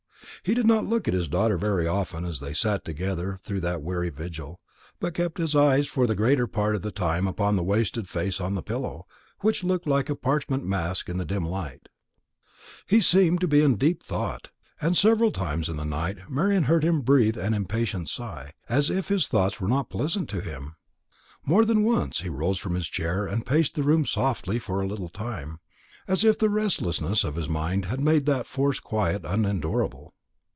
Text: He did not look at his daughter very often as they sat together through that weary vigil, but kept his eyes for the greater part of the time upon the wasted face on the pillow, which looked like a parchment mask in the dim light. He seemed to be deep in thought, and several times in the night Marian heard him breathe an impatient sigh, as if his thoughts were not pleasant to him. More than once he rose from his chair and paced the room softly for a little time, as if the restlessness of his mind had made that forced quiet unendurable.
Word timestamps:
He 0.43 0.55
did 0.55 0.65
not 0.65 0.87
look 0.87 1.07
at 1.07 1.13
his 1.13 1.27
daughter 1.27 1.55
very 1.55 1.87
often 1.87 2.25
as 2.25 2.39
they 2.39 2.51
sat 2.55 2.83
together 2.83 3.37
through 3.43 3.59
that 3.59 3.83
weary 3.83 4.09
vigil, 4.09 4.59
but 4.99 5.13
kept 5.13 5.37
his 5.37 5.55
eyes 5.55 5.85
for 5.85 6.07
the 6.07 6.15
greater 6.15 6.47
part 6.47 6.73
of 6.75 6.81
the 6.81 6.91
time 6.91 7.27
upon 7.27 7.55
the 7.55 7.61
wasted 7.63 8.09
face 8.09 8.41
on 8.41 8.55
the 8.55 8.63
pillow, 8.63 9.05
which 9.41 9.63
looked 9.63 9.85
like 9.85 10.09
a 10.09 10.15
parchment 10.15 10.65
mask 10.65 11.07
in 11.09 11.19
the 11.19 11.25
dim 11.25 11.45
light. 11.45 11.89
He 12.87 13.01
seemed 13.01 13.39
to 13.41 13.47
be 13.47 13.59
deep 13.75 13.97
in 14.01 14.03
thought, 14.03 14.49
and 14.81 14.97
several 14.97 15.31
times 15.31 15.69
in 15.69 15.77
the 15.77 15.85
night 15.85 16.17
Marian 16.27 16.63
heard 16.63 16.83
him 16.83 17.01
breathe 17.01 17.37
an 17.37 17.53
impatient 17.53 18.09
sigh, 18.09 18.53
as 18.67 18.89
if 18.89 19.09
his 19.09 19.27
thoughts 19.27 19.61
were 19.61 19.67
not 19.67 19.91
pleasant 19.91 20.27
to 20.31 20.41
him. 20.41 20.75
More 21.45 21.65
than 21.65 21.83
once 21.83 22.21
he 22.21 22.29
rose 22.29 22.57
from 22.57 22.73
his 22.73 22.87
chair 22.87 23.27
and 23.27 23.45
paced 23.45 23.75
the 23.75 23.83
room 23.83 24.07
softly 24.07 24.57
for 24.57 24.81
a 24.81 24.87
little 24.87 25.09
time, 25.09 25.59
as 26.07 26.25
if 26.25 26.39
the 26.39 26.49
restlessness 26.49 27.23
of 27.23 27.35
his 27.35 27.47
mind 27.47 27.85
had 27.85 27.99
made 27.99 28.25
that 28.25 28.47
forced 28.47 28.83
quiet 28.83 29.21
unendurable. 29.23 30.15